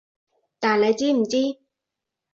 [0.59, 1.59] 但你知唔知？